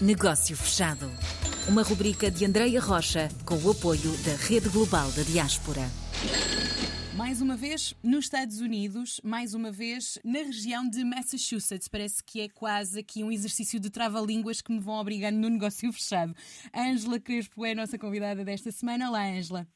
Negócio 0.00 0.56
Fechado. 0.56 1.10
Uma 1.66 1.82
rubrica 1.82 2.30
de 2.30 2.44
Andreia 2.44 2.80
Rocha 2.80 3.28
com 3.44 3.56
o 3.56 3.72
apoio 3.72 4.16
da 4.24 4.36
Rede 4.36 4.68
Global 4.68 5.10
da 5.10 5.22
Diaspora. 5.22 5.82
Mais 7.16 7.40
uma 7.40 7.56
vez 7.56 7.96
nos 8.00 8.26
Estados 8.26 8.60
Unidos, 8.60 9.20
mais 9.24 9.54
uma 9.54 9.72
vez 9.72 10.16
na 10.22 10.38
região 10.38 10.88
de 10.88 11.02
Massachusetts. 11.02 11.88
Parece 11.88 12.22
que 12.22 12.42
é 12.42 12.48
quase 12.48 13.00
aqui 13.00 13.24
um 13.24 13.32
exercício 13.32 13.80
de 13.80 13.90
trava-línguas 13.90 14.60
que 14.60 14.70
me 14.70 14.78
vão 14.78 15.00
obrigando 15.00 15.40
no 15.40 15.48
negócio 15.48 15.92
fechado. 15.92 16.32
Ângela 16.72 17.18
Crespo 17.18 17.66
é 17.66 17.72
a 17.72 17.74
nossa 17.74 17.98
convidada 17.98 18.44
desta 18.44 18.70
semana. 18.70 19.08
Olá, 19.08 19.26
Ângela. 19.26 19.66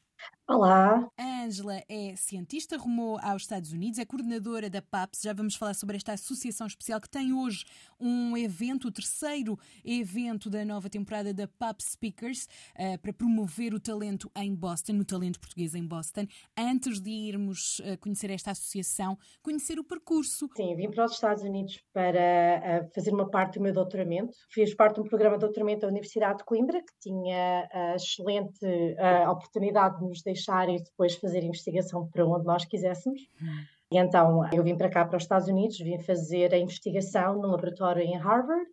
Olá. 0.45 1.09
A 1.17 1.45
Ângela 1.45 1.81
é 1.87 2.17
cientista, 2.17 2.77
rumou 2.77 3.17
aos 3.23 3.43
Estados 3.43 3.71
Unidos, 3.71 3.97
é 3.97 4.03
coordenadora 4.03 4.69
da 4.69 4.81
PAPS. 4.81 5.21
Já 5.21 5.31
vamos 5.31 5.55
falar 5.55 5.73
sobre 5.73 5.95
esta 5.95 6.11
associação 6.11 6.67
especial 6.67 6.99
que 6.99 7.09
tem 7.09 7.31
hoje 7.31 7.63
um 7.97 8.35
evento, 8.35 8.89
o 8.89 8.91
terceiro 8.91 9.57
evento 9.85 10.49
da 10.49 10.65
nova 10.65 10.89
temporada 10.89 11.33
da 11.33 11.47
PAPS 11.47 11.93
Speakers, 11.93 12.49
uh, 12.75 12.99
para 13.01 13.13
promover 13.13 13.73
o 13.73 13.79
talento 13.79 14.29
em 14.35 14.53
Boston, 14.53 14.99
o 14.99 15.05
talento 15.05 15.39
português 15.39 15.73
em 15.75 15.87
Boston. 15.87 16.27
Antes 16.57 16.99
de 16.99 17.09
irmos 17.09 17.79
uh, 17.79 17.97
conhecer 18.01 18.29
esta 18.29 18.51
associação, 18.51 19.17
conhecer 19.41 19.79
o 19.79 19.83
percurso. 19.83 20.49
Sim, 20.57 20.75
vim 20.75 20.91
para 20.91 21.05
os 21.05 21.13
Estados 21.13 21.43
Unidos 21.43 21.81
para 21.93 22.83
uh, 22.83 22.93
fazer 22.93 23.13
uma 23.13 23.29
parte 23.29 23.59
do 23.59 23.63
meu 23.63 23.71
doutoramento. 23.71 24.35
Fiz 24.51 24.75
parte 24.75 24.95
de 24.95 25.01
um 25.01 25.05
programa 25.05 25.37
de 25.37 25.41
doutoramento 25.45 25.81
da 25.81 25.87
Universidade 25.87 26.39
de 26.39 26.43
Coimbra, 26.43 26.81
que 26.81 27.09
tinha 27.09 27.65
a 27.71 27.95
excelente 27.95 28.59
oportunidade 29.29 29.99
de 29.99 30.05
nos 30.05 30.21
deixar 30.33 30.69
e 30.69 30.77
depois 30.77 31.15
fazer 31.15 31.43
investigação 31.43 32.07
para 32.07 32.25
onde 32.25 32.45
nós 32.45 32.65
quiséssemos. 32.65 33.21
Hum. 33.41 33.63
E 33.91 33.97
então 33.97 34.41
eu 34.51 34.63
vim 34.63 34.75
para 34.75 34.89
cá, 34.89 35.05
para 35.05 35.17
os 35.17 35.23
Estados 35.23 35.47
Unidos, 35.47 35.77
vim 35.79 35.99
fazer 35.99 36.53
a 36.53 36.57
investigação 36.57 37.35
no 37.35 37.47
laboratório 37.49 38.01
em 38.01 38.17
Harvard 38.17 38.65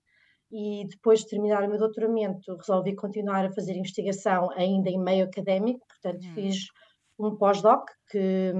e 0.51 0.87
depois 0.89 1.21
de 1.21 1.29
terminar 1.29 1.63
o 1.63 1.69
meu 1.69 1.79
doutoramento 1.79 2.57
resolvi 2.57 2.95
continuar 2.95 3.45
a 3.45 3.53
fazer 3.53 3.77
investigação 3.77 4.51
ainda 4.53 4.89
em 4.91 4.99
meio 4.99 5.27
académico, 5.27 5.87
portanto 5.87 6.25
hum. 6.27 6.35
fiz 6.35 6.67
um 7.19 7.37
pós-doc 7.37 7.89
que 8.11 8.53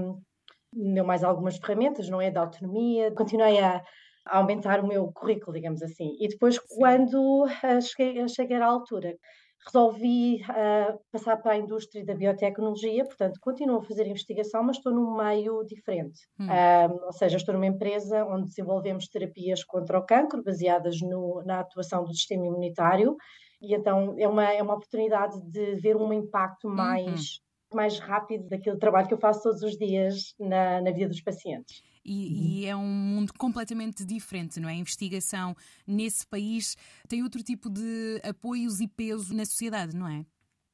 me 0.73 0.95
deu 0.95 1.05
mais 1.05 1.25
algumas 1.25 1.57
ferramentas, 1.57 2.09
não 2.09 2.21
é, 2.21 2.31
da 2.31 2.43
autonomia, 2.43 3.11
continuei 3.13 3.59
a, 3.59 3.83
a 4.27 4.39
aumentar 4.39 4.81
o 4.81 4.87
meu 4.87 5.11
currículo, 5.13 5.55
digamos 5.55 5.83
assim. 5.83 6.17
E 6.21 6.29
depois, 6.29 6.57
Sim. 6.57 6.63
quando 6.77 7.45
uh, 7.45 7.83
cheguei, 7.83 8.29
cheguei 8.29 8.57
à 8.59 8.67
altura 8.67 9.17
resolvi 9.65 10.43
uh, 10.43 10.99
passar 11.13 11.37
para 11.37 11.53
a 11.53 11.57
indústria 11.57 12.05
da 12.05 12.15
biotecnologia, 12.15 13.05
portanto, 13.05 13.39
continuo 13.41 13.79
a 13.79 13.83
fazer 13.83 14.07
investigação, 14.07 14.63
mas 14.63 14.77
estou 14.77 14.93
num 14.93 15.17
meio 15.17 15.63
diferente. 15.65 16.21
Hum. 16.39 16.47
Uh, 16.47 17.05
ou 17.07 17.13
seja, 17.13 17.37
estou 17.37 17.55
numa 17.55 17.67
empresa 17.67 18.25
onde 18.25 18.49
desenvolvemos 18.49 19.09
terapias 19.09 19.63
contra 19.63 19.99
o 19.99 20.05
cancro, 20.05 20.43
baseadas 20.43 21.01
no, 21.01 21.43
na 21.45 21.61
atuação 21.61 22.05
do 22.05 22.15
sistema 22.15 22.47
imunitário, 22.47 23.17
e 23.61 23.75
então 23.75 24.15
é 24.19 24.27
uma, 24.27 24.45
é 24.51 24.63
uma 24.63 24.75
oportunidade 24.75 25.41
de 25.43 25.77
ver 25.77 25.97
um 25.97 26.13
impacto 26.13 26.69
uhum. 26.69 26.75
mais. 26.75 27.21
Uhum 27.21 27.51
mais 27.73 28.01
rápido 28.01 28.49
daquele 28.49 28.79
trabalho 28.79 29.07
que 29.07 29.15
eu 29.15 29.19
faço 29.19 29.45
todos 29.45 29.63
os 29.63 29.77
dias 29.77 30.35
na, 30.39 30.81
na 30.81 30.91
vida 30.91 31.09
dos 31.09 31.21
pacientes. 31.21 31.85
E, 32.05 32.27
uhum. 32.27 32.43
e, 32.43 32.67
é 32.67 32.77
um 32.77 32.87
mundo 32.87 33.33
completamente 33.37 34.05
diferente, 34.05 34.59
não 34.59 34.69
é? 34.69 34.73
A 34.73 34.77
investigação 34.77 35.55
nesse 35.87 36.27
país 36.27 36.77
tem 37.09 37.23
outro 37.23 37.43
tipo 37.43 37.69
de 37.69 38.21
apoios 38.25 38.81
e 38.81 38.89
peso 38.89 39.35
na 39.35 39.45
sociedade, 39.45 39.95
não 39.95 40.09
é? 40.09 40.25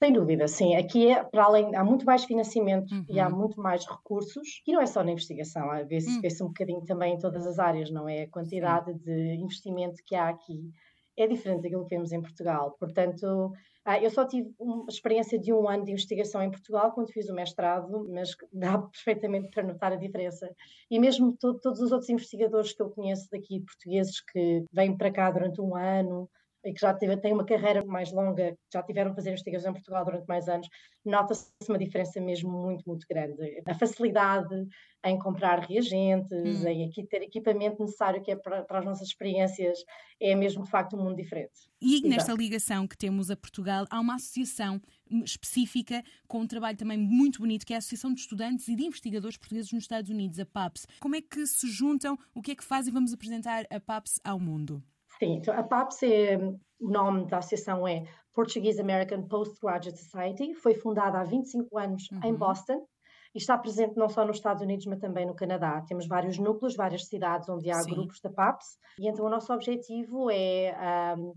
Sem 0.02 0.12
dúvida, 0.12 0.46
sim. 0.46 0.76
Aqui, 0.76 1.08
é, 1.08 1.24
para 1.24 1.44
além, 1.44 1.74
há 1.74 1.82
muito 1.82 2.04
mais 2.04 2.24
financiamento 2.24 2.92
uhum. 2.92 3.04
e 3.08 3.18
há 3.18 3.28
uhum. 3.28 3.38
muito 3.38 3.60
mais 3.60 3.86
recursos, 3.86 4.62
e 4.66 4.72
não 4.72 4.82
é 4.82 4.86
só 4.86 5.02
na 5.02 5.12
investigação, 5.12 5.68
vê-se 5.86 6.10
uhum. 6.10 6.20
vê 6.20 6.28
um 6.42 6.48
bocadinho 6.48 6.84
também 6.84 7.14
em 7.14 7.18
todas 7.18 7.46
as 7.46 7.58
áreas, 7.58 7.90
não 7.90 8.06
é? 8.06 8.24
A 8.24 8.28
quantidade 8.28 8.92
sim. 8.92 8.98
de 8.98 9.34
investimento 9.36 9.96
que 10.04 10.14
há 10.14 10.28
aqui 10.28 10.70
é 11.16 11.26
diferente 11.26 11.62
daquilo 11.62 11.84
que 11.84 11.94
vemos 11.94 12.12
em 12.12 12.20
Portugal. 12.20 12.76
Portanto, 12.78 13.52
ah, 13.84 14.00
eu 14.02 14.10
só 14.10 14.26
tive 14.26 14.52
uma 14.58 14.86
experiência 14.88 15.38
de 15.38 15.52
um 15.52 15.68
ano 15.68 15.84
de 15.84 15.92
investigação 15.92 16.42
em 16.42 16.50
Portugal 16.50 16.92
quando 16.92 17.12
fiz 17.12 17.28
o 17.28 17.34
mestrado, 17.34 18.06
mas 18.10 18.36
dá 18.52 18.78
perfeitamente 18.92 19.48
para 19.50 19.62
notar 19.62 19.92
a 19.92 19.96
diferença. 19.96 20.50
E 20.90 20.98
mesmo 20.98 21.36
to 21.36 21.58
todos 21.60 21.80
os 21.80 21.92
outros 21.92 22.10
investigadores 22.10 22.72
que 22.72 22.82
eu 22.82 22.90
conheço 22.90 23.28
daqui, 23.30 23.60
portugueses 23.60 24.20
que 24.20 24.64
vêm 24.72 24.96
para 24.96 25.12
cá 25.12 25.30
durante 25.30 25.60
um 25.60 25.76
ano, 25.76 26.28
e 26.64 26.72
que 26.72 26.80
já 26.80 26.92
têm 26.94 27.32
uma 27.32 27.44
carreira 27.44 27.84
mais 27.84 28.12
longa, 28.12 28.52
que 28.52 28.58
já 28.72 28.82
tiveram 28.82 29.12
a 29.12 29.14
fazer 29.14 29.30
investigação 29.30 29.70
em 29.70 29.74
Portugal 29.74 30.04
durante 30.04 30.26
mais 30.26 30.48
anos, 30.48 30.68
nota-se 31.04 31.52
uma 31.68 31.78
diferença 31.78 32.20
mesmo 32.20 32.50
muito, 32.50 32.82
muito 32.86 33.06
grande. 33.08 33.62
A 33.66 33.74
facilidade 33.74 34.66
em 35.04 35.18
comprar 35.18 35.60
reagentes, 35.60 36.62
hum. 36.62 36.68
em 36.68 36.88
aqui 36.88 37.06
ter 37.06 37.22
equipamento 37.22 37.80
necessário 37.80 38.20
que 38.22 38.32
é 38.32 38.36
para, 38.36 38.62
para, 38.64 38.80
as 38.80 38.84
nossas 38.84 39.08
experiências, 39.08 39.78
é 40.20 40.34
mesmo 40.34 40.64
de 40.64 40.70
facto 40.70 40.96
um 40.96 41.04
mundo 41.04 41.16
diferente. 41.16 41.52
E 41.80 41.94
Exato. 41.94 42.08
nesta 42.08 42.32
ligação 42.32 42.88
que 42.88 42.98
temos 42.98 43.30
a 43.30 43.36
Portugal, 43.36 43.86
há 43.88 44.00
uma 44.00 44.16
associação 44.16 44.80
específica 45.24 46.02
com 46.26 46.40
um 46.40 46.46
trabalho 46.46 46.76
também 46.76 46.98
muito 46.98 47.38
bonito, 47.38 47.64
que 47.64 47.72
é 47.72 47.76
a 47.76 47.78
Associação 47.78 48.12
de 48.12 48.20
Estudantes 48.20 48.66
e 48.66 48.74
de 48.74 48.84
Investigadores 48.84 49.36
Portugueses 49.36 49.70
nos 49.72 49.84
Estados 49.84 50.10
Unidos, 50.10 50.40
a 50.40 50.46
PAPS. 50.46 50.86
Como 50.98 51.14
é 51.14 51.20
que 51.20 51.46
se 51.46 51.70
juntam? 51.70 52.18
O 52.34 52.42
que 52.42 52.50
é 52.50 52.54
que 52.56 52.64
fazem? 52.64 52.92
Vamos 52.92 53.12
apresentar 53.12 53.64
a 53.70 53.78
PAPS 53.78 54.18
ao 54.24 54.40
mundo. 54.40 54.82
Sim, 55.18 55.36
então 55.36 55.58
a 55.58 55.62
PAPS, 55.62 56.02
é, 56.02 56.36
o 56.80 56.90
nome 56.90 57.26
da 57.26 57.38
associação 57.38 57.86
é 57.86 58.04
Portuguese 58.34 58.80
American 58.80 59.22
Postgraduate 59.26 59.98
Society, 59.98 60.54
foi 60.54 60.74
fundada 60.74 61.18
há 61.18 61.24
25 61.24 61.78
anos 61.78 62.10
uhum. 62.10 62.20
em 62.24 62.34
Boston 62.34 62.86
e 63.34 63.38
está 63.38 63.56
presente 63.56 63.96
não 63.96 64.08
só 64.08 64.24
nos 64.24 64.36
Estados 64.36 64.62
Unidos, 64.62 64.86
mas 64.86 64.98
também 64.98 65.26
no 65.26 65.34
Canadá. 65.34 65.82
Temos 65.86 66.06
vários 66.06 66.38
núcleos, 66.38 66.76
várias 66.76 67.06
cidades 67.06 67.48
onde 67.48 67.70
há 67.70 67.80
Sim. 67.80 67.90
grupos 67.90 68.20
da 68.20 68.30
PAPS 68.30 68.78
e 68.98 69.08
então 69.08 69.24
o 69.24 69.30
nosso 69.30 69.52
objetivo 69.52 70.30
é 70.30 71.14
um, 71.18 71.34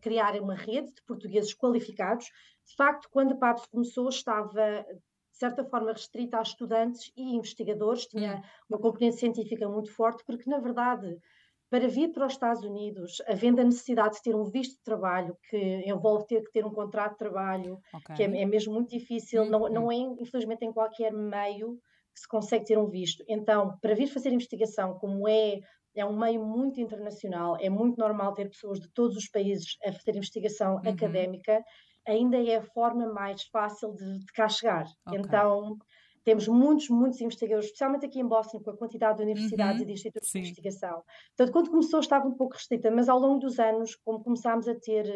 criar 0.00 0.34
uma 0.40 0.54
rede 0.54 0.92
de 0.92 1.02
portugueses 1.06 1.54
qualificados. 1.54 2.26
De 2.66 2.74
facto, 2.76 3.08
quando 3.10 3.32
a 3.32 3.36
PAPS 3.36 3.66
começou, 3.66 4.08
estava 4.08 4.84
de 5.32 5.38
certa 5.38 5.64
forma 5.64 5.92
restrita 5.92 6.38
a 6.38 6.42
estudantes 6.42 7.10
e 7.16 7.34
investigadores, 7.34 8.06
tinha 8.06 8.34
uhum. 8.34 8.42
uma 8.70 8.78
componente 8.78 9.16
científica 9.16 9.68
muito 9.68 9.92
forte, 9.92 10.22
porque 10.24 10.48
na 10.48 10.58
verdade 10.58 11.18
para 11.72 11.88
vir 11.88 12.12
para 12.12 12.26
os 12.26 12.34
Estados 12.34 12.62
Unidos, 12.62 13.22
havendo 13.26 13.62
a 13.62 13.64
necessidade 13.64 14.16
de 14.16 14.22
ter 14.22 14.36
um 14.36 14.44
visto 14.44 14.76
de 14.76 14.82
trabalho, 14.84 15.34
que 15.48 15.56
envolve 15.86 16.26
ter 16.26 16.42
que 16.42 16.52
ter 16.52 16.66
um 16.66 16.70
contrato 16.70 17.12
de 17.12 17.18
trabalho, 17.18 17.78
okay. 17.94 18.14
que 18.14 18.22
é, 18.24 18.42
é, 18.42 18.44
mesmo 18.44 18.74
muito 18.74 18.90
difícil, 18.90 19.46
não, 19.46 19.70
não 19.70 19.90
é, 19.90 19.94
infelizmente, 19.94 20.66
em 20.66 20.70
qualquer 20.70 21.10
meio 21.14 21.78
que 22.14 22.20
se 22.20 22.28
consegue 22.28 22.66
ter 22.66 22.76
um 22.76 22.90
visto. 22.90 23.24
Então, 23.26 23.74
para 23.80 23.94
vir 23.94 24.06
fazer 24.06 24.30
investigação, 24.34 24.98
como 24.98 25.26
é, 25.26 25.60
é 25.96 26.04
um 26.04 26.14
meio 26.14 26.44
muito 26.44 26.78
internacional, 26.78 27.56
é 27.58 27.70
muito 27.70 27.98
normal 27.98 28.34
ter 28.34 28.50
pessoas 28.50 28.78
de 28.78 28.92
todos 28.92 29.16
os 29.16 29.30
países 29.30 29.78
a 29.82 29.92
fazer 29.92 30.14
investigação 30.14 30.74
uhum. 30.74 30.90
académica, 30.90 31.64
ainda 32.06 32.36
é 32.36 32.56
a 32.56 32.62
forma 32.62 33.10
mais 33.10 33.44
fácil 33.44 33.94
de, 33.94 34.18
de 34.18 34.32
cá 34.34 34.46
chegar. 34.46 34.84
Okay. 35.06 35.20
Então, 35.20 35.78
temos 36.24 36.46
muitos, 36.48 36.88
muitos 36.88 37.20
investigadores, 37.20 37.66
especialmente 37.66 38.06
aqui 38.06 38.20
em 38.20 38.26
Boston, 38.26 38.60
com 38.60 38.70
a 38.70 38.76
quantidade 38.76 39.18
de 39.18 39.24
universidades 39.24 39.76
uhum, 39.76 39.82
e 39.82 39.86
de 39.86 39.92
institutos 39.92 40.30
sim. 40.30 40.40
de 40.40 40.48
investigação. 40.48 41.02
Portanto, 41.36 41.52
quando 41.52 41.70
começou 41.70 42.00
estava 42.00 42.26
um 42.26 42.36
pouco 42.36 42.54
restrita, 42.54 42.90
mas 42.90 43.08
ao 43.08 43.18
longo 43.18 43.40
dos 43.40 43.58
anos, 43.58 43.96
como 44.04 44.22
começámos 44.22 44.68
a 44.68 44.74
ter 44.74 45.06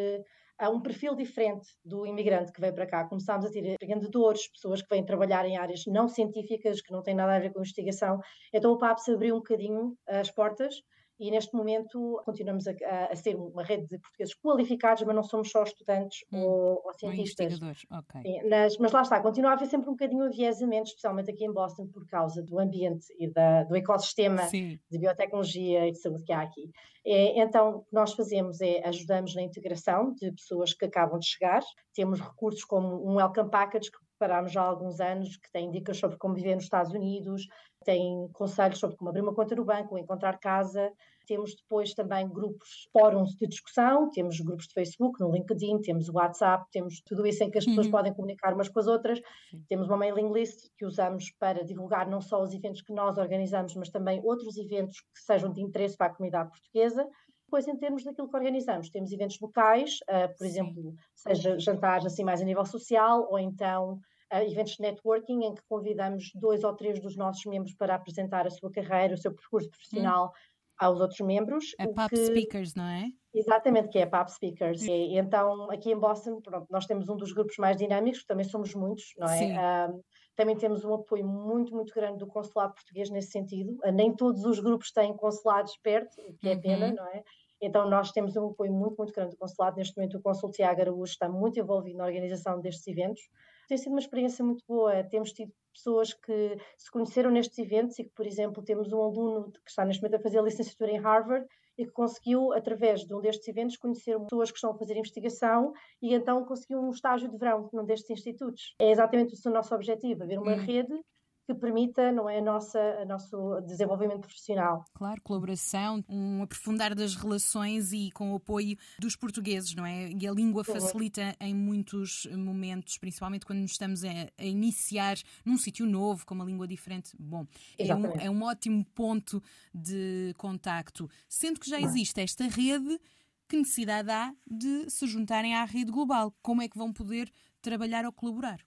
uh, 0.61 0.71
um 0.71 0.81
perfil 0.81 1.15
diferente 1.15 1.69
do 1.85 2.07
imigrante 2.07 2.53
que 2.53 2.61
veio 2.61 2.75
para 2.75 2.87
cá, 2.87 3.05
começámos 3.09 3.47
a 3.47 3.51
ter 3.51 3.65
empreendedores, 3.65 4.51
pessoas 4.51 4.83
que 4.83 4.89
vêm 4.91 5.05
trabalhar 5.05 5.47
em 5.47 5.57
áreas 5.57 5.85
não 5.87 6.09
científicas, 6.09 6.81
que 6.81 6.93
não 6.93 7.03
têm 7.03 7.15
nada 7.15 7.35
a 7.35 7.39
ver 7.39 7.53
com 7.53 7.61
investigação, 7.61 8.19
então 8.53 8.73
o 8.73 8.79
PAPS 8.79 9.09
abriu 9.09 9.35
um 9.35 9.39
bocadinho 9.39 9.97
as 10.07 10.31
portas 10.31 10.75
e 11.19 11.31
neste 11.31 11.55
momento 11.55 12.21
continuamos 12.25 12.67
a, 12.67 12.73
a, 13.11 13.17
ser 13.17 13.37
uma 13.37 13.63
rede 13.63 13.87
de 13.87 13.99
portugueses 13.99 14.35
qualificados, 14.35 15.03
mas 15.05 15.17
não 15.17 15.23
somos 15.23 15.51
só 15.51 15.63
estudantes 15.63 16.25
hum, 16.33 16.43
ou, 16.43 16.83
ou, 16.85 16.95
cientistas. 16.95 17.55
Okay. 17.55 18.23
Sim, 18.23 18.49
mas, 18.49 18.77
mas, 18.79 18.93
lá 18.93 19.03
está, 19.03 19.21
continua 19.21 19.51
a 19.51 19.55
haver 19.55 19.67
sempre 19.67 19.89
um 19.89 19.93
bocadinho 19.93 20.29
de 20.31 20.45
aviesamento, 20.45 20.89
especialmente 20.89 21.31
aqui 21.31 21.45
em 21.45 21.53
Boston, 21.53 21.87
por 21.87 22.07
causa 22.07 22.43
do 22.43 22.59
ambiente 22.59 23.07
e 23.19 23.29
da, 23.29 23.65
do 23.65 23.77
ecossistema 23.77 24.43
Sim. 24.43 24.79
de 24.91 24.99
biotecnologia 24.99 25.89
e 25.89 25.93
de 25.93 25.99
saúde 25.99 26.25
que 26.25 26.33
há 26.33 26.43
aqui. 26.43 26.71
É, 27.05 27.41
então, 27.41 27.77
o 27.77 27.81
que 27.83 27.95
nós 27.95 28.13
fazemos 28.13 28.61
é 28.61 28.87
ajudamos 28.87 29.35
na 29.35 29.43
integração 29.43 30.13
de 30.13 30.33
pessoas 30.33 30.75
que 30.75 30.85
acabam 30.85 31.19
de 31.19 31.27
chegar, 31.27 31.63
temos 31.95 32.21
recursos 32.21 32.65
como 32.65 33.09
um 33.09 33.17
Welcome 33.17 33.51
Package 33.51 33.91
que 33.91 33.99
preparámos 34.19 34.53
já 34.53 34.63
há 34.63 34.67
alguns 34.67 34.99
anos, 34.99 35.37
que 35.37 35.51
tem 35.53 35.71
dicas 35.71 35.99
sobre 35.99 36.17
como 36.17 36.35
viver 36.35 36.55
nos 36.55 36.65
Estados 36.65 36.93
Unidos, 36.93 37.47
tem 37.87 38.29
conselhos 38.33 38.81
sobre 38.81 38.97
como 38.97 39.09
abrir 39.09 39.23
uma 39.23 39.33
conta 39.33 39.55
no 39.55 39.65
banco, 39.65 39.97
encontrar 39.97 40.39
casa. 40.41 40.93
Temos 41.25 41.55
depois 41.55 41.95
também 41.95 42.29
grupos, 42.29 42.89
fóruns 42.93 43.37
de 43.37 43.47
discussão, 43.47 44.11
temos 44.11 44.41
grupos 44.41 44.67
de 44.67 44.75
Facebook, 44.75 45.21
no 45.21 45.31
LinkedIn, 45.31 45.81
temos 45.81 46.09
o 46.09 46.15
WhatsApp, 46.15 46.67
temos 46.73 47.01
tudo 47.01 47.27
isso 47.27 47.43
em 47.45 47.51
que 47.51 47.59
as 47.59 47.65
pessoas 47.65 47.87
uhum. 47.87 47.93
podem 47.93 48.13
comunicar 48.13 48.55
umas 48.55 48.69
com 48.69 48.81
as 48.81 48.89
outras. 48.89 49.21
Temos 49.69 49.87
uma 49.87 49.97
mailing 49.97 50.33
list 50.33 50.69
que 50.77 50.85
usamos 50.85 51.31
para 51.39 51.65
divulgar 51.65 52.09
não 52.09 52.21
só 52.21 52.43
os 52.43 52.53
eventos 52.53 52.83
que 52.83 52.93
nós 52.93 53.19
organizamos, 53.19 53.75
mas 53.77 53.89
também 53.89 54.21
outros 54.25 54.57
eventos 54.57 55.01
que 55.01 55.21
sejam 55.21 55.53
de 55.53 55.63
interesse 55.63 55.97
para 55.97 56.09
a 56.09 56.15
comunidade 56.15 56.51
portuguesa. 56.51 57.09
Depois, 57.45 57.69
em 57.69 57.77
termos 57.77 58.03
daquilo 58.03 58.29
que 58.29 58.37
organizamos, 58.37 58.91
temos 58.91 59.13
eventos 59.13 59.39
locais, 59.41 59.99
uh, 60.11 60.29
por 60.37 60.39
Sim. 60.39 60.47
exemplo, 60.47 60.95
seja 61.15 61.57
jantares 61.61 62.05
assim 62.05 62.25
mais 62.25 62.43
a 62.43 62.45
nível 62.45 62.67
social, 62.67 63.29
ou 63.31 63.39
então 63.39 64.01
eventos 64.33 64.75
de 64.75 64.83
networking, 64.83 65.45
em 65.45 65.55
que 65.55 65.63
convidamos 65.69 66.31
dois 66.35 66.65
ou 66.65 66.75
três 66.75 67.01
dos 67.01 67.17
nossos 67.17 67.45
membros 67.47 67.75
para 67.75 67.95
apresentar 67.95 68.47
a 68.47 68.51
sua 68.51 68.71
carreira, 68.71 69.15
o 69.15 69.19
seu 69.19 69.35
percurso 69.35 69.71
profissional. 69.71 70.27
Hum 70.27 70.57
aos 70.79 71.01
outros 71.01 71.21
membros. 71.21 71.75
A 71.79 71.89
PAP 71.89 72.11
que... 72.11 72.27
Speakers, 72.27 72.75
não 72.75 72.85
é? 72.85 73.07
Exatamente, 73.35 73.89
que 73.89 73.99
é 73.99 74.03
a 74.03 74.07
PAP 74.07 74.29
Speakers. 74.29 74.83
E, 74.83 75.19
então, 75.19 75.71
aqui 75.71 75.91
em 75.91 75.99
Boston, 75.99 76.41
pronto, 76.41 76.67
nós 76.71 76.87
temos 76.87 77.09
um 77.09 77.17
dos 77.17 77.33
grupos 77.33 77.57
mais 77.59 77.77
dinâmicos, 77.77 78.25
também 78.25 78.45
somos 78.45 78.75
muitos, 78.75 79.13
não 79.19 79.29
é? 79.29 79.89
Um, 79.89 80.01
também 80.35 80.57
temos 80.57 80.85
um 80.85 80.95
apoio 80.95 81.27
muito, 81.27 81.75
muito 81.75 81.95
grande 81.95 82.19
do 82.19 82.27
consulado 82.27 82.75
português 82.75 83.11
nesse 83.11 83.31
sentido. 83.31 83.79
Uh, 83.85 83.93
nem 83.93 84.15
todos 84.15 84.45
os 84.45 84.61
grupos 84.61 84.93
têm 84.93 85.15
consulados 85.17 85.77
perto, 85.83 86.21
o 86.21 86.35
que 86.35 86.49
é 86.49 86.57
pena, 86.57 86.89
uhum. 86.89 86.95
não 86.95 87.07
é? 87.07 87.23
Então, 87.61 87.89
nós 87.89 88.13
temos 88.13 88.37
um 88.37 88.49
apoio 88.49 88.73
muito, 88.73 88.97
muito 88.97 89.15
grande 89.15 89.31
do 89.31 89.39
consulado. 89.39 89.77
Neste 89.79 89.97
momento, 89.97 90.19
o 90.19 90.23
Consul 90.23 90.51
Tiago 90.51 90.81
Araújo 90.81 91.11
está 91.11 91.27
muito 91.27 91.59
envolvido 91.59 91.97
na 91.97 92.05
organização 92.05 92.61
destes 92.61 92.87
eventos. 92.87 93.23
Tem 93.67 93.77
sido 93.77 93.93
uma 93.93 94.01
experiência 94.01 94.45
muito 94.45 94.65
boa. 94.67 95.03
Temos 95.05 95.33
tido 95.33 95.53
pessoas 95.73 96.15
que 96.15 96.57
se 96.79 96.91
conheceram 96.91 97.31
nestes 97.31 97.59
eventos 97.59 97.99
e 97.99 98.05
que, 98.05 98.11
por 98.11 98.27
exemplo, 98.27 98.63
temos 98.63 98.93
um 98.93 99.03
aluno 99.03 99.53
que 99.53 99.71
está 99.71 99.85
neste 99.85 100.03
momento 100.03 100.21
a 100.21 100.23
fazer 100.23 100.39
a 100.39 100.43
licenciatura 100.43 100.91
em 100.91 100.99
Harvard 100.99 101.47
e 101.79 101.85
que 101.85 101.93
conseguiu, 101.93 102.53
através 102.53 103.05
de 103.05 103.15
um 103.15 103.21
destes 103.21 103.47
eventos, 103.47 103.77
conhecer 103.77 104.19
pessoas 104.21 104.51
que 104.51 104.57
estão 104.57 104.71
a 104.71 104.79
fazer 104.79 104.97
investigação 104.97 105.73
e 106.01 106.15
então 106.15 106.45
conseguiu 106.45 106.81
um 106.81 106.91
estágio 106.91 107.31
de 107.31 107.37
verão 107.37 107.69
num 107.73 107.85
destes 107.85 108.11
institutos. 108.11 108.75
É 108.81 108.91
exatamente 108.91 109.35
o 109.47 109.51
nosso 109.51 109.75
objetivo, 109.75 110.23
haver 110.23 110.39
uma 110.39 110.55
hum. 110.55 110.65
rede 110.65 110.99
que 111.47 111.55
permita, 111.55 112.11
não 112.11 112.29
é, 112.29 112.39
a 112.39 112.43
nossa, 112.43 112.81
a 113.01 113.05
nosso 113.05 113.61
desenvolvimento 113.61 114.23
profissional. 114.23 114.85
Claro, 114.93 115.23
colaboração, 115.23 116.05
um 116.09 116.43
aprofundar 116.43 116.93
das 116.93 117.15
relações 117.15 117.93
e 117.93 118.11
com 118.11 118.33
o 118.33 118.37
apoio 118.37 118.77
dos 118.99 119.15
portugueses, 119.15 119.73
não 119.75 119.87
é? 119.87 120.11
E 120.11 120.27
a 120.27 120.33
língua 120.33 120.65
facilita 120.65 121.37
em 121.41 121.55
muitos 121.55 122.27
momentos, 122.33 122.99
principalmente 122.99 123.47
quando 123.47 123.61
nos 123.61 123.71
estamos 123.71 124.05
a, 124.05 124.09
a 124.37 124.45
iniciar 124.45 125.17
num 125.45 125.57
sítio 125.57 125.87
novo, 125.87 126.27
com 126.27 126.35
uma 126.35 126.45
língua 126.45 126.67
diferente. 126.67 127.13
Bom, 127.17 127.47
é 127.79 127.95
um, 127.95 128.07
é 128.07 128.31
um 128.31 128.43
ótimo 128.43 128.85
ponto 128.87 129.41
de 129.73 130.35
contacto. 130.37 131.09
Sendo 131.29 131.61
que 131.61 131.71
já 131.71 131.81
existe 131.81 132.21
esta 132.21 132.45
rede, 132.49 133.01
que 133.49 133.57
necessidade 133.57 134.11
há 134.11 134.35
de 134.45 134.91
se 134.91 135.07
juntarem 135.07 135.55
à 135.55 135.65
rede 135.65 135.93
global? 135.93 136.35
Como 136.43 136.61
é 136.61 136.69
que 136.69 136.77
vão 136.77 136.93
poder 136.93 137.31
trabalhar 137.63 138.05
ou 138.05 138.13
colaborar? 138.13 138.59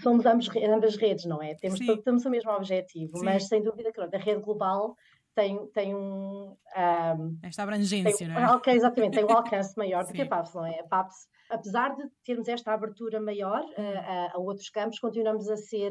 Somos 0.00 0.26
ambos, 0.26 0.48
ambas 0.56 0.96
redes, 0.96 1.24
não 1.24 1.42
é? 1.42 1.54
Temos, 1.54 1.78
todos, 1.78 2.04
temos 2.04 2.24
o 2.24 2.30
mesmo 2.30 2.50
objetivo, 2.50 3.18
Sim. 3.18 3.24
mas 3.24 3.48
sem 3.48 3.62
dúvida 3.62 3.92
que 3.92 4.00
a 4.00 4.18
rede 4.18 4.40
global 4.40 4.96
tem, 5.34 5.66
tem 5.68 5.94
um, 5.94 6.54
um 6.76 7.38
esta 7.42 7.62
abrangência, 7.62 8.16
tem, 8.16 8.28
não 8.28 8.38
é? 8.38 8.54
Ok, 8.54 8.72
exatamente, 8.72 9.14
tem 9.14 9.24
um 9.24 9.32
alcance 9.32 9.76
maior 9.76 10.04
do 10.04 10.12
que 10.12 10.22
a 10.22 10.26
PAPS, 10.26 10.54
não 10.54 10.66
é? 10.66 10.80
A 10.80 10.84
PAPS, 10.84 11.26
apesar 11.50 11.94
de 11.96 12.04
termos 12.24 12.48
esta 12.48 12.72
abertura 12.72 13.20
maior 13.20 13.62
uh, 13.62 13.74
a, 13.76 14.32
a, 14.34 14.38
outros 14.38 14.68
campos, 14.68 14.98
continuamos 14.98 15.48
a 15.48 15.56
ser 15.56 15.90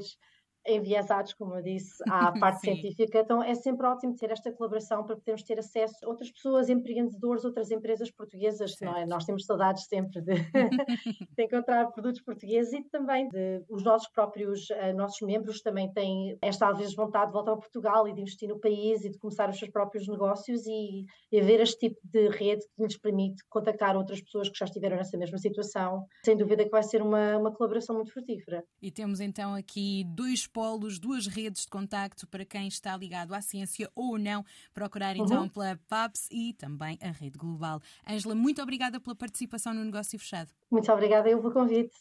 enviesados, 0.67 1.33
como 1.33 1.55
eu 1.55 1.61
disse, 1.61 2.01
à 2.09 2.31
parte 2.31 2.61
científica. 2.61 3.19
Então 3.19 3.43
é 3.43 3.55
sempre 3.55 3.85
ótimo 3.87 4.15
ter 4.15 4.31
esta 4.31 4.51
colaboração 4.51 5.05
para 5.05 5.15
podermos 5.15 5.43
ter 5.43 5.59
acesso 5.59 5.95
a 6.03 6.09
outras 6.09 6.31
pessoas, 6.31 6.69
empreendedores, 6.69 7.45
outras 7.45 7.71
empresas 7.71 8.11
portuguesas. 8.11 8.75
Não 8.81 8.97
é? 8.97 9.05
Nós 9.05 9.25
temos 9.25 9.45
saudades 9.45 9.85
sempre 9.85 10.21
de, 10.21 10.33
de, 11.35 11.43
encontrar 11.43 11.91
produtos 11.91 12.21
portugueses 12.21 12.73
e 12.73 12.83
também 12.89 13.27
de 13.29 13.63
os 13.69 13.83
nossos 13.83 14.09
próprios 14.09 14.69
uh, 14.69 14.95
nossos 14.95 15.21
membros 15.21 15.61
também 15.61 15.91
têm 15.91 16.37
esta 16.41 16.69
às 16.69 16.77
vezes 16.77 16.95
vontade 16.95 17.27
de 17.27 17.33
voltar 17.33 17.53
a 17.53 17.57
Portugal 17.57 18.07
e 18.07 18.13
de 18.13 18.21
investir 18.21 18.49
no 18.49 18.59
país 18.59 19.03
e 19.03 19.09
de 19.09 19.17
começar 19.17 19.49
os 19.49 19.57
seus 19.57 19.71
próprios 19.71 20.07
negócios 20.07 20.65
e, 20.65 21.05
e 21.31 21.39
haver 21.39 21.59
este 21.61 21.89
tipo 21.89 21.99
de 22.03 22.29
rede 22.29 22.65
que 22.75 22.83
lhes 22.83 22.97
permite 22.97 23.43
contactar 23.49 23.95
outras 23.95 24.21
pessoas 24.21 24.49
que 24.49 24.57
já 24.57 24.65
estiveram 24.65 24.97
nessa 24.97 25.17
mesma 25.17 25.37
situação. 25.37 26.05
Sem 26.23 26.37
dúvida 26.37 26.63
que 26.63 26.69
vai 26.69 26.83
ser 26.83 27.01
uma, 27.01 27.37
uma 27.37 27.51
colaboração 27.53 27.95
muito 27.95 28.11
frutífera. 28.11 28.63
E 28.81 28.91
temos 28.91 29.19
então 29.19 29.55
aqui 29.55 30.03
dois 30.15 30.47
polos, 30.51 30.99
duas 30.99 31.27
redes 31.27 31.63
de 31.63 31.67
contacto 31.67 32.27
para 32.27 32.45
quem 32.45 32.67
está 32.67 32.95
ligado 32.95 33.33
à 33.33 33.41
ciência 33.41 33.89
ou 33.95 34.17
não. 34.17 34.45
Procurar 34.73 35.15
então 35.15 35.43
uhum. 35.43 35.49
pela 35.49 35.79
PAPS 35.87 36.27
e 36.31 36.53
também 36.53 36.97
a 37.01 37.11
rede 37.11 37.37
global. 37.37 37.81
Ângela, 38.07 38.35
muito 38.35 38.61
obrigada 38.61 38.99
pela 38.99 39.15
participação 39.15 39.73
no 39.73 39.83
Negócio 39.83 40.17
Fechado. 40.19 40.51
Muito 40.69 40.91
obrigada 40.91 41.29
eu 41.29 41.39
pelo 41.39 41.53
convite. 41.53 41.93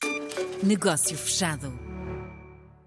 Negócio 0.62 1.16
Fechado. 1.16 1.99